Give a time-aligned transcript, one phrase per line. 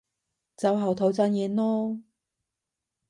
[0.57, 2.01] 酒後吐真言囉